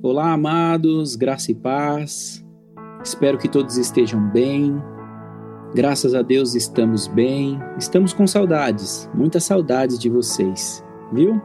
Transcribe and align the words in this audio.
Olá, 0.00 0.32
amados, 0.32 1.16
graça 1.16 1.50
e 1.50 1.56
paz. 1.56 2.46
Espero 3.02 3.36
que 3.36 3.48
todos 3.48 3.76
estejam 3.76 4.30
bem. 4.30 4.80
Graças 5.74 6.14
a 6.14 6.22
Deus 6.22 6.54
estamos 6.54 7.08
bem. 7.08 7.58
Estamos 7.76 8.12
com 8.12 8.24
saudades, 8.24 9.10
muitas 9.12 9.42
saudades 9.42 9.98
de 9.98 10.08
vocês, 10.08 10.84
viu? 11.12 11.42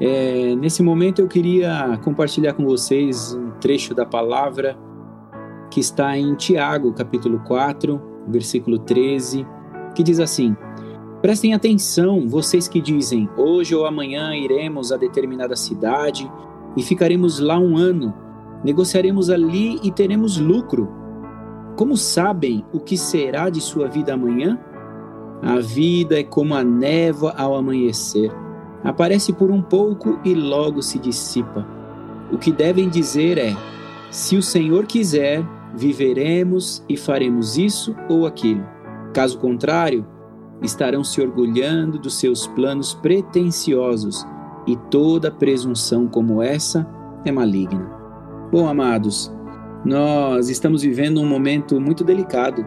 É, 0.00 0.54
nesse 0.54 0.80
momento 0.80 1.20
eu 1.20 1.26
queria 1.26 1.98
compartilhar 2.04 2.52
com 2.52 2.64
vocês 2.64 3.34
um 3.34 3.50
trecho 3.60 3.92
da 3.96 4.06
palavra 4.06 4.78
que 5.68 5.80
está 5.80 6.16
em 6.16 6.36
Tiago, 6.36 6.92
capítulo 6.92 7.40
4, 7.48 8.00
versículo 8.28 8.78
13, 8.78 9.44
que 9.96 10.04
diz 10.04 10.20
assim: 10.20 10.56
Prestem 11.20 11.52
atenção, 11.52 12.28
vocês 12.28 12.68
que 12.68 12.80
dizem, 12.80 13.28
hoje 13.36 13.74
ou 13.74 13.84
amanhã 13.84 14.36
iremos 14.36 14.92
a 14.92 14.96
determinada 14.96 15.56
cidade 15.56 16.30
e 16.78 16.82
ficaremos 16.82 17.40
lá 17.40 17.58
um 17.58 17.76
ano. 17.76 18.14
Negociaremos 18.62 19.30
ali 19.30 19.80
e 19.82 19.90
teremos 19.90 20.38
lucro. 20.38 20.88
Como 21.76 21.96
sabem 21.96 22.64
o 22.72 22.78
que 22.78 22.96
será 22.96 23.50
de 23.50 23.60
sua 23.60 23.88
vida 23.88 24.14
amanhã? 24.14 24.56
A 25.42 25.58
vida 25.58 26.20
é 26.20 26.22
como 26.22 26.54
a 26.54 26.62
névoa 26.62 27.34
ao 27.36 27.56
amanhecer. 27.56 28.30
Aparece 28.84 29.32
por 29.32 29.50
um 29.50 29.60
pouco 29.60 30.20
e 30.24 30.34
logo 30.34 30.80
se 30.80 31.00
dissipa. 31.00 31.66
O 32.30 32.38
que 32.38 32.52
devem 32.52 32.88
dizer 32.88 33.38
é: 33.38 33.56
se 34.08 34.36
o 34.36 34.42
Senhor 34.42 34.86
quiser, 34.86 35.44
viveremos 35.74 36.84
e 36.88 36.96
faremos 36.96 37.58
isso 37.58 37.92
ou 38.08 38.24
aquilo. 38.24 38.64
Caso 39.12 39.36
contrário, 39.38 40.06
estarão 40.62 41.02
se 41.02 41.20
orgulhando 41.20 41.98
dos 41.98 42.20
seus 42.20 42.46
planos 42.46 42.94
pretensiosos 42.94 44.24
e 44.68 44.76
toda 44.90 45.30
presunção 45.30 46.06
como 46.06 46.42
essa 46.42 46.86
é 47.24 47.32
maligna. 47.32 47.90
Bom, 48.52 48.68
amados, 48.68 49.32
nós 49.82 50.50
estamos 50.50 50.82
vivendo 50.82 51.22
um 51.22 51.26
momento 51.26 51.80
muito 51.80 52.04
delicado 52.04 52.64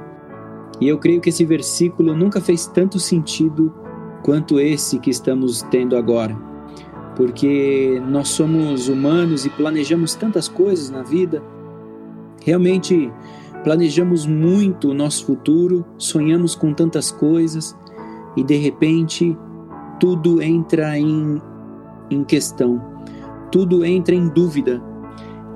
e 0.80 0.88
eu 0.88 0.98
creio 0.98 1.22
que 1.22 1.30
esse 1.30 1.46
versículo 1.46 2.16
nunca 2.16 2.42
fez 2.42 2.66
tanto 2.66 3.00
sentido 3.00 3.72
quanto 4.24 4.60
esse 4.60 4.98
que 4.98 5.12
estamos 5.12 5.62
tendo 5.70 5.96
agora, 5.96 6.36
porque 7.16 8.02
nós 8.08 8.30
somos 8.30 8.88
humanos 8.88 9.46
e 9.46 9.50
planejamos 9.52 10.16
tantas 10.16 10.48
coisas 10.48 10.90
na 10.90 11.04
vida, 11.04 11.44
realmente 12.44 13.14
planejamos 13.64 14.26
muito 14.26 14.90
o 14.90 14.94
nosso 14.96 15.24
futuro, 15.28 15.86
sonhamos 16.00 16.56
com 16.56 16.74
tantas 16.74 17.12
coisas 17.12 17.78
e 18.36 18.44
de 18.44 18.56
repente 18.56 19.38
tudo 20.00 20.42
entra 20.42 20.98
em 20.98 21.40
em 22.14 22.24
questão. 22.24 22.82
Tudo 23.52 23.84
entra 23.84 24.16
em 24.16 24.28
dúvida 24.28 24.82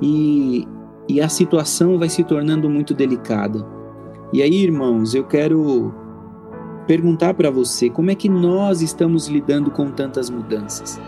e, 0.02 0.68
e 1.08 1.22
a 1.22 1.30
situação 1.30 1.98
vai 1.98 2.10
se 2.10 2.24
tornando 2.24 2.70
muito 2.70 2.94
delicada. 2.94 3.66
E 4.34 4.42
aí, 4.42 4.64
irmãos, 4.64 5.14
eu 5.14 5.24
quero 5.24 5.94
perguntar 6.88 7.34
para 7.34 7.50
você 7.50 7.90
como 7.90 8.12
é 8.12 8.16
que 8.16 8.30
nós 8.30 8.82
estamos 8.82 9.28
lidando 9.28 9.72
com 9.72 9.92
tantas 9.92 10.30
mudanças. 10.30 11.00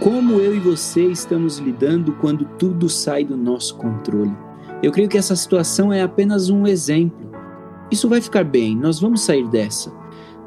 Como 0.00 0.40
eu 0.40 0.54
e 0.54 0.58
você 0.58 1.06
estamos 1.06 1.58
lidando 1.58 2.12
quando 2.14 2.44
tudo 2.58 2.88
sai 2.88 3.24
do 3.24 3.36
nosso 3.36 3.76
controle? 3.76 4.36
Eu 4.82 4.90
creio 4.90 5.08
que 5.08 5.16
essa 5.16 5.36
situação 5.36 5.92
é 5.92 6.02
apenas 6.02 6.50
um 6.50 6.66
exemplo. 6.66 7.30
Isso 7.90 8.08
vai 8.08 8.20
ficar 8.20 8.42
bem, 8.42 8.76
nós 8.76 8.98
vamos 8.98 9.22
sair 9.22 9.46
dessa. 9.48 9.92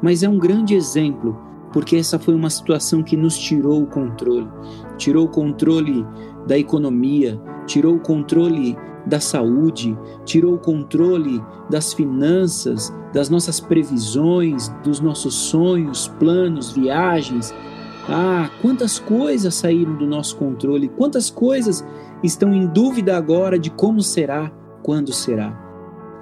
Mas 0.02 0.22
é 0.22 0.28
um 0.28 0.38
grande 0.38 0.74
exemplo 0.74 1.45
porque 1.76 1.96
essa 1.96 2.18
foi 2.18 2.34
uma 2.34 2.48
situação 2.48 3.02
que 3.02 3.18
nos 3.18 3.36
tirou 3.36 3.82
o 3.82 3.86
controle. 3.86 4.48
Tirou 4.96 5.26
o 5.26 5.28
controle 5.28 6.06
da 6.46 6.56
economia, 6.56 7.38
tirou 7.66 7.96
o 7.96 8.00
controle 8.00 8.74
da 9.04 9.20
saúde, 9.20 9.94
tirou 10.24 10.54
o 10.54 10.58
controle 10.58 11.38
das 11.68 11.92
finanças, 11.92 12.90
das 13.12 13.28
nossas 13.28 13.60
previsões, 13.60 14.70
dos 14.82 15.00
nossos 15.00 15.34
sonhos, 15.34 16.08
planos, 16.18 16.72
viagens. 16.72 17.54
Ah, 18.08 18.48
quantas 18.62 18.98
coisas 18.98 19.54
saíram 19.54 19.98
do 19.98 20.06
nosso 20.06 20.34
controle, 20.38 20.88
quantas 20.88 21.28
coisas 21.28 21.86
estão 22.22 22.54
em 22.54 22.66
dúvida 22.66 23.18
agora 23.18 23.58
de 23.58 23.68
como 23.68 24.00
será, 24.00 24.50
quando 24.82 25.12
será. 25.12 25.54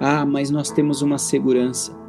Ah, 0.01 0.25
mas 0.25 0.51
nós 0.51 0.69
temos 0.69 1.01
uma 1.01 1.17
segurança 1.17 2.03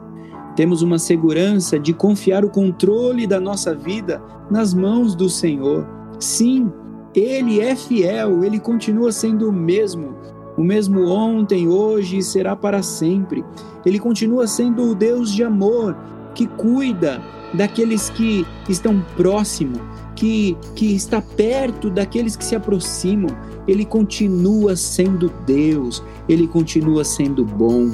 temos 0.57 0.81
uma 0.81 0.99
segurança 0.99 1.79
de 1.79 1.93
confiar 1.93 2.45
o 2.45 2.49
controle 2.49 3.27
da 3.27 3.39
nossa 3.39 3.75
vida 3.75 4.23
nas 4.51 4.73
mãos 4.73 5.15
do 5.15 5.29
Senhor. 5.29 5.87
Sim, 6.19 6.73
Ele 7.15 7.61
é 7.61 7.77
fiel, 7.77 8.43
Ele 8.43 8.59
continua 8.59 9.13
sendo 9.13 9.51
o 9.51 9.53
mesmo, 9.53 10.17
o 10.57 10.65
mesmo 10.65 11.07
ontem, 11.09 11.69
hoje 11.69 12.17
e 12.19 12.23
será 12.23 12.57
para 12.57 12.83
sempre. 12.83 13.45
Ele 13.85 13.99
continua 13.99 14.47
sendo 14.47 14.91
o 14.91 14.95
Deus 14.95 15.31
de 15.31 15.45
amor 15.45 15.95
que 16.35 16.47
cuida 16.47 17.23
daqueles 17.53 18.09
que 18.09 18.47
estão 18.67 19.05
próximos, 19.15 19.81
que, 20.15 20.57
que 20.75 20.95
está 20.95 21.21
perto 21.21 21.91
daqueles 21.91 22.35
que 22.35 22.45
se 22.45 22.57
aproximam. 22.57 23.37
Ele 23.69 23.85
continua 23.85 24.75
sendo 24.75 25.31
Deus, 25.45 26.03
ele 26.27 26.47
continua 26.47 27.05
sendo 27.05 27.45
bom. 27.45 27.91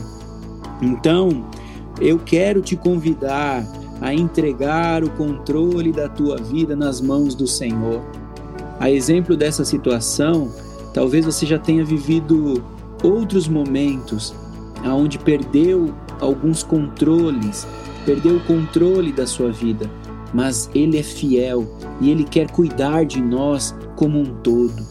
Então, 0.80 1.44
eu 2.02 2.18
quero 2.18 2.60
te 2.60 2.74
convidar 2.74 3.64
a 4.00 4.12
entregar 4.12 5.04
o 5.04 5.10
controle 5.10 5.92
da 5.92 6.08
tua 6.08 6.36
vida 6.36 6.74
nas 6.74 7.00
mãos 7.00 7.34
do 7.36 7.46
Senhor. 7.46 8.02
A 8.80 8.90
exemplo 8.90 9.36
dessa 9.36 9.64
situação, 9.64 10.52
talvez 10.92 11.24
você 11.24 11.46
já 11.46 11.58
tenha 11.58 11.84
vivido 11.84 12.64
outros 13.02 13.46
momentos 13.46 14.34
onde 14.84 15.18
perdeu 15.18 15.94
alguns 16.20 16.64
controles, 16.64 17.66
perdeu 18.04 18.36
o 18.36 18.44
controle 18.44 19.12
da 19.12 19.24
sua 19.24 19.52
vida, 19.52 19.88
mas 20.34 20.68
Ele 20.74 20.98
é 20.98 21.02
fiel 21.04 21.64
e 22.00 22.10
Ele 22.10 22.24
quer 22.24 22.50
cuidar 22.50 23.04
de 23.04 23.20
nós 23.22 23.72
como 23.94 24.18
um 24.18 24.34
todo. 24.42 24.84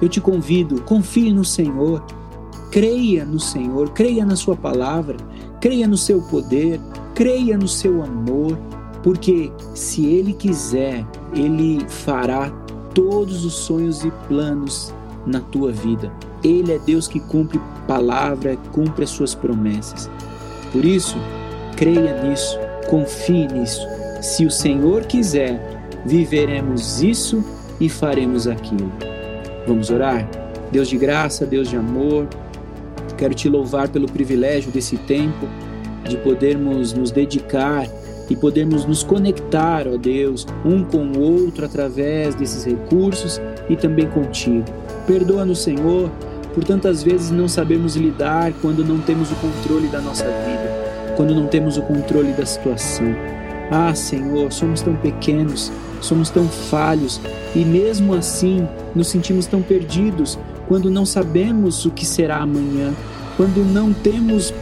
Eu 0.00 0.08
te 0.08 0.20
convido, 0.22 0.80
confie 0.82 1.30
no 1.30 1.44
Senhor, 1.44 2.02
creia 2.70 3.26
no 3.26 3.38
Senhor, 3.38 3.90
creia 3.90 4.24
na 4.24 4.36
Sua 4.36 4.56
palavra 4.56 5.16
creia 5.60 5.86
no 5.86 5.96
seu 5.96 6.20
poder, 6.22 6.80
creia 7.14 7.56
no 7.56 7.68
seu 7.68 8.02
amor, 8.02 8.58
porque 9.02 9.50
se 9.74 10.06
Ele 10.06 10.32
quiser, 10.32 11.06
Ele 11.32 11.86
fará 11.88 12.50
todos 12.94 13.44
os 13.44 13.54
sonhos 13.54 14.04
e 14.04 14.10
planos 14.28 14.92
na 15.26 15.40
tua 15.40 15.72
vida. 15.72 16.10
Ele 16.42 16.72
é 16.72 16.78
Deus 16.78 17.08
que 17.08 17.20
cumpre 17.20 17.60
palavra, 17.86 18.56
cumpre 18.72 19.04
as 19.04 19.10
suas 19.10 19.34
promessas. 19.34 20.10
Por 20.72 20.84
isso, 20.84 21.16
creia 21.76 22.22
nisso, 22.22 22.58
confie 22.88 23.46
nisso. 23.48 23.86
Se 24.22 24.44
o 24.44 24.50
Senhor 24.50 25.04
quiser, 25.04 25.88
viveremos 26.04 27.02
isso 27.02 27.44
e 27.80 27.88
faremos 27.88 28.46
aquilo. 28.46 28.92
Vamos 29.66 29.90
orar? 29.90 30.28
Deus 30.70 30.88
de 30.88 30.96
graça, 30.96 31.46
Deus 31.46 31.68
de 31.68 31.76
amor, 31.76 32.28
Quero 33.16 33.34
te 33.34 33.48
louvar 33.48 33.88
pelo 33.88 34.06
privilégio 34.10 34.70
desse 34.70 34.96
tempo, 34.98 35.48
de 36.08 36.16
podermos 36.18 36.92
nos 36.92 37.10
dedicar 37.10 37.88
e 38.28 38.36
podermos 38.36 38.84
nos 38.84 39.02
conectar, 39.02 39.86
ó 39.86 39.96
Deus, 39.96 40.46
um 40.64 40.84
com 40.84 41.06
o 41.06 41.20
outro 41.20 41.64
através 41.64 42.34
desses 42.34 42.64
recursos 42.64 43.40
e 43.68 43.76
também 43.76 44.06
contigo. 44.08 44.64
Perdoa-nos, 45.06 45.62
Senhor, 45.62 46.10
por 46.54 46.64
tantas 46.64 47.02
vezes 47.02 47.30
não 47.30 47.48
sabemos 47.48 47.96
lidar 47.96 48.52
quando 48.60 48.84
não 48.84 48.98
temos 48.98 49.30
o 49.30 49.34
controle 49.36 49.88
da 49.88 50.00
nossa 50.00 50.24
vida, 50.24 51.14
quando 51.16 51.34
não 51.34 51.46
temos 51.46 51.76
o 51.76 51.82
controle 51.82 52.32
da 52.32 52.44
situação. 52.44 53.06
Ah, 53.70 53.94
Senhor, 53.94 54.52
somos 54.52 54.80
tão 54.80 54.94
pequenos, 54.96 55.72
somos 56.00 56.30
tão 56.30 56.48
falhos 56.48 57.20
e 57.54 57.64
mesmo 57.64 58.14
assim 58.14 58.66
nos 58.94 59.08
sentimos 59.08 59.46
tão 59.46 59.62
perdidos 59.62 60.38
quando 60.68 60.90
não 60.90 61.06
sabemos 61.06 61.84
o 61.84 61.90
que 61.90 62.04
será 62.04 62.38
amanhã, 62.38 62.92
quando 63.36 63.64
não 63.64 63.92
temos 63.92 64.52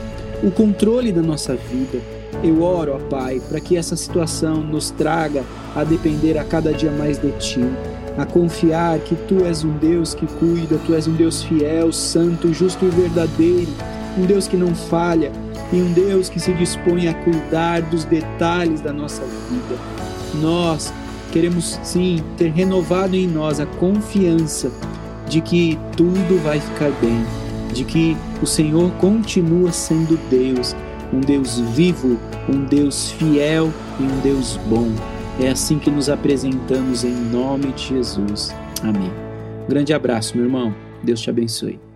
o 0.42 0.50
controle 0.50 1.12
da 1.12 1.22
nossa 1.22 1.54
vida. 1.54 2.00
Eu 2.42 2.62
oro, 2.62 2.94
ó 2.94 2.98
Pai, 3.08 3.40
para 3.48 3.60
que 3.60 3.76
essa 3.76 3.96
situação 3.96 4.56
nos 4.56 4.90
traga 4.90 5.42
a 5.74 5.84
depender 5.84 6.36
a 6.36 6.44
cada 6.44 6.72
dia 6.72 6.90
mais 6.90 7.18
de 7.18 7.30
Ti, 7.32 7.64
a 8.18 8.26
confiar 8.26 8.98
que 8.98 9.14
Tu 9.14 9.44
és 9.44 9.64
um 9.64 9.72
Deus 9.78 10.14
que 10.14 10.26
cuida, 10.26 10.78
Tu 10.84 10.94
és 10.94 11.06
um 11.06 11.14
Deus 11.14 11.42
fiel, 11.42 11.92
santo, 11.92 12.52
justo 12.52 12.84
e 12.84 12.88
verdadeiro, 12.88 13.70
um 14.18 14.26
Deus 14.26 14.46
que 14.46 14.56
não 14.56 14.74
falha 14.74 15.32
e 15.72 15.76
um 15.80 15.92
Deus 15.92 16.28
que 16.28 16.38
se 16.38 16.52
dispõe 16.52 17.08
a 17.08 17.14
cuidar 17.14 17.80
dos 17.82 18.04
detalhes 18.04 18.80
da 18.80 18.92
nossa 18.92 19.22
vida. 19.22 19.80
Nós 20.40 20.92
queremos 21.32 21.78
sim 21.82 22.22
ter 22.36 22.50
renovado 22.50 23.16
em 23.16 23.26
nós 23.26 23.58
a 23.58 23.66
confiança 23.66 24.70
de 25.28 25.40
que 25.40 25.78
tudo 25.96 26.42
vai 26.42 26.60
ficar 26.60 26.90
bem, 27.00 27.24
de 27.72 27.84
que 27.84 28.16
o 28.42 28.46
Senhor 28.46 28.90
continua 28.92 29.72
sendo 29.72 30.18
Deus, 30.28 30.74
um 31.12 31.20
Deus 31.20 31.58
vivo, 31.74 32.18
um 32.48 32.64
Deus 32.64 33.12
fiel 33.12 33.72
e 33.98 34.02
um 34.02 34.20
Deus 34.20 34.58
bom. 34.68 34.88
É 35.40 35.48
assim 35.48 35.78
que 35.78 35.90
nos 35.90 36.08
apresentamos 36.08 37.04
em 37.04 37.12
nome 37.12 37.72
de 37.72 37.88
Jesus. 37.88 38.54
Amém. 38.82 39.10
Grande 39.68 39.92
abraço, 39.92 40.36
meu 40.36 40.46
irmão. 40.46 40.74
Deus 41.02 41.20
te 41.20 41.30
abençoe. 41.30 41.93